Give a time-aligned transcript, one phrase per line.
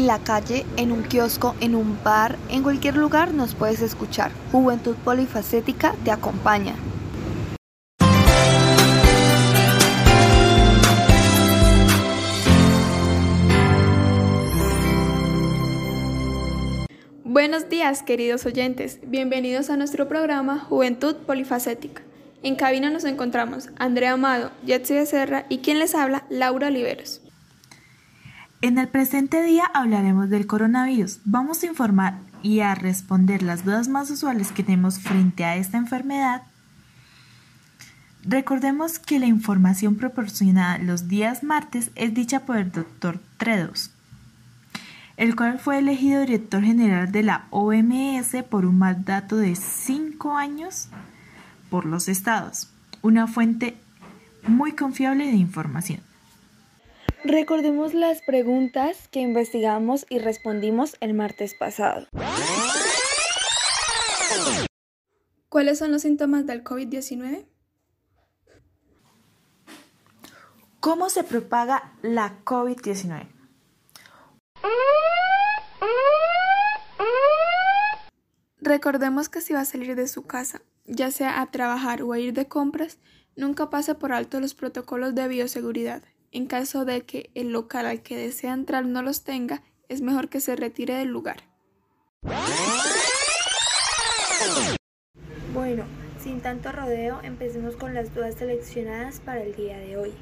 [0.00, 4.32] En la calle, en un kiosco, en un bar, en cualquier lugar nos puedes escuchar.
[4.50, 6.74] Juventud Polifacética te acompaña.
[17.22, 19.00] Buenos días, queridos oyentes.
[19.06, 22.00] Bienvenidos a nuestro programa Juventud Polifacética.
[22.42, 27.20] En cabina nos encontramos Andrea Amado, Jetsi Becerra y quien les habla, Laura Oliveros.
[28.62, 31.20] En el presente día hablaremos del coronavirus.
[31.24, 35.78] Vamos a informar y a responder las dudas más usuales que tenemos frente a esta
[35.78, 36.42] enfermedad.
[38.22, 43.92] Recordemos que la información proporcionada los días martes es dicha por el doctor Tredos,
[45.16, 50.88] el cual fue elegido director general de la OMS por un mandato de cinco años
[51.70, 52.68] por los estados,
[53.00, 53.78] una fuente
[54.46, 56.09] muy confiable de información.
[57.24, 62.06] Recordemos las preguntas que investigamos y respondimos el martes pasado.
[65.50, 67.46] ¿Cuáles son los síntomas del COVID-19?
[70.80, 73.28] ¿Cómo se propaga la COVID-19?
[78.62, 82.18] Recordemos que si va a salir de su casa, ya sea a trabajar o a
[82.18, 82.98] ir de compras,
[83.36, 86.02] nunca pase por alto los protocolos de bioseguridad
[86.32, 90.28] en caso de que el local al que desea entrar no los tenga, es mejor
[90.28, 91.38] que se retire del lugar.
[95.52, 95.84] Bueno,
[96.22, 100.12] sin tanto rodeo, empecemos con las dudas seleccionadas para el día de hoy.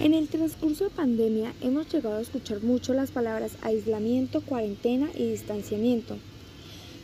[0.00, 5.30] En el transcurso de pandemia hemos llegado a escuchar mucho las palabras aislamiento, cuarentena y
[5.30, 6.18] distanciamiento.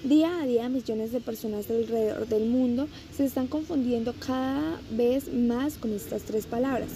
[0.02, 5.76] Día a día millones de personas alrededor del mundo se están confundiendo cada vez más
[5.76, 6.88] con estas tres palabras.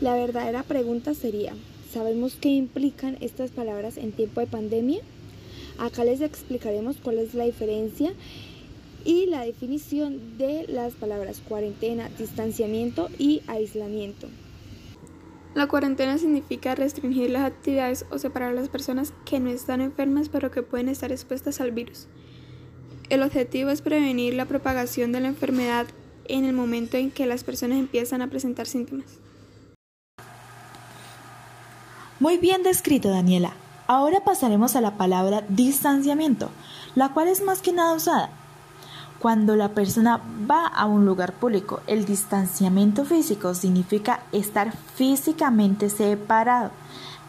[0.00, 1.54] La verdadera pregunta sería,
[1.90, 5.00] ¿sabemos qué implican estas palabras en tiempo de pandemia?
[5.78, 8.12] Acá les explicaremos cuál es la diferencia
[9.06, 14.28] y la definición de las palabras cuarentena, distanciamiento y aislamiento.
[15.54, 20.28] La cuarentena significa restringir las actividades o separar a las personas que no están enfermas
[20.28, 22.06] pero que pueden estar expuestas al virus.
[23.08, 25.86] El objetivo es prevenir la propagación de la enfermedad
[26.28, 29.20] en el momento en que las personas empiezan a presentar síntomas.
[32.18, 33.52] Muy bien descrito, Daniela.
[33.86, 36.48] Ahora pasaremos a la palabra distanciamiento,
[36.94, 38.30] la cual es más que nada usada.
[39.18, 46.70] Cuando la persona va a un lugar público, el distanciamiento físico significa estar físicamente separado.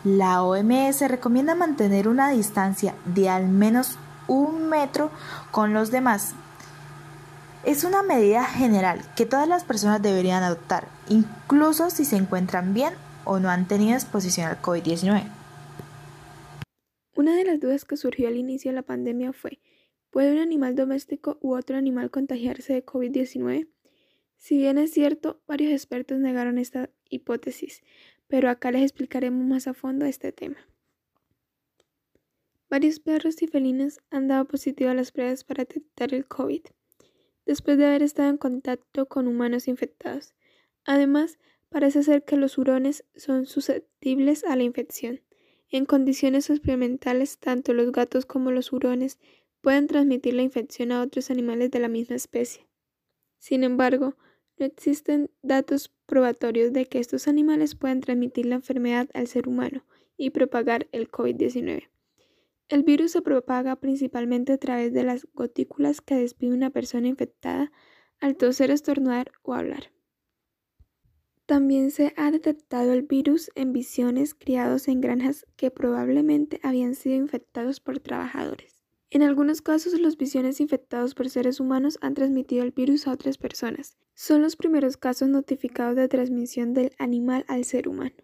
[0.05, 3.97] La OMS recomienda mantener una distancia de al menos
[4.27, 5.11] un metro
[5.51, 6.31] con los demás.
[7.65, 12.93] Es una medida general que todas las personas deberían adoptar, incluso si se encuentran bien
[13.27, 15.29] o no han tenido exposición al COVID-19.
[17.15, 19.59] Una de las dudas que surgió al inicio de la pandemia fue,
[20.11, 23.67] ¿puede un animal doméstico u otro animal contagiarse de COVID-19?
[24.37, 27.81] Si bien es cierto, varios expertos negaron esta hipótesis,
[28.27, 30.57] pero acá les explicaremos más a fondo este tema.
[32.69, 36.61] Varios perros y felinos han dado positivo a las pruebas para detectar el COVID,
[37.45, 40.35] después de haber estado en contacto con humanos infectados.
[40.85, 41.39] Además,
[41.69, 45.21] Parece ser que los hurones son susceptibles a la infección.
[45.69, 49.19] En condiciones experimentales, tanto los gatos como los hurones
[49.61, 52.67] pueden transmitir la infección a otros animales de la misma especie.
[53.37, 54.15] Sin embargo,
[54.57, 59.85] no existen datos probatorios de que estos animales puedan transmitir la enfermedad al ser humano
[60.15, 61.89] y propagar el COVID-19.
[62.69, 67.71] El virus se propaga principalmente a través de las gotículas que despide una persona infectada
[68.19, 69.91] al toser, estornudar o hablar.
[71.47, 77.15] También se ha detectado el virus en visiones criados en granjas que probablemente habían sido
[77.15, 78.83] infectados por trabajadores.
[79.11, 83.37] En algunos casos, los visiones infectados por seres humanos han transmitido el virus a otras
[83.37, 83.95] personas.
[84.13, 88.15] Son los primeros casos notificados de transmisión del animal al ser humano.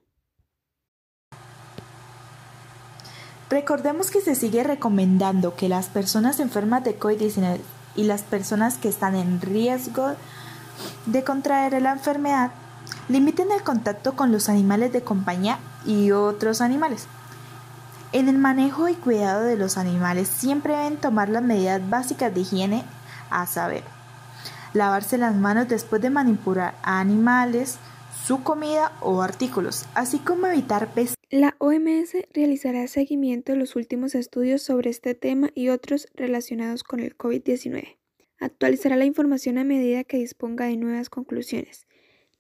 [3.50, 7.60] Recordemos que se sigue recomendando que las personas enfermas de COVID-19
[7.96, 10.14] y las personas que están en riesgo
[11.06, 12.52] de contraer la enfermedad
[13.10, 17.08] Limiten el contacto con los animales de compañía y otros animales.
[18.14, 22.42] En el manejo y cuidado de los animales siempre deben tomar las medidas básicas de
[22.42, 22.84] higiene,
[23.30, 23.84] a saber,
[24.74, 27.80] lavarse las manos después de manipular a animales,
[28.26, 31.18] su comida o artículos, así como evitar pescar.
[31.30, 37.00] La OMS realizará seguimiento de los últimos estudios sobre este tema y otros relacionados con
[37.00, 37.98] el COVID-19.
[38.40, 41.88] Actualizará la información a medida que disponga de nuevas conclusiones.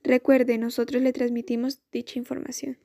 [0.04, 2.78] Recuerde, nosotros le transmitimos dicha información.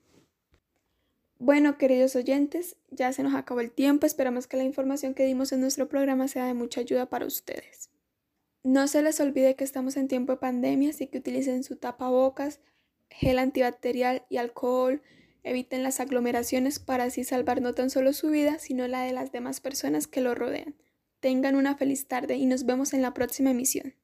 [1.41, 4.07] Bueno, queridos oyentes, ya se nos acabó el tiempo.
[4.07, 7.91] Esperamos que la información que dimos en nuestro programa sea de mucha ayuda para ustedes.
[8.65, 12.61] No se les olvide que estamos en tiempo de pandemia, así que utilicen su tapabocas,
[13.09, 15.01] gel antibacterial y alcohol.
[15.45, 19.33] Eviten las aglomeraciones para así salvar no tan solo su vida, sino la de las
[19.33, 20.75] demás personas que lo rodean.
[21.21, 23.95] Tengan una feliz tarde y nos vemos en la próxima emisión.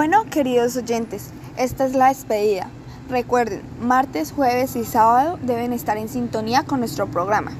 [0.00, 2.70] Bueno, queridos oyentes, esta es la despedida.
[3.10, 7.52] Recuerden, martes, jueves y sábado deben estar en sintonía con nuestro programa,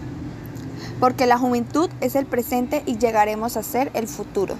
[1.00, 4.54] porque la juventud es el presente y llegaremos a ser el futuro.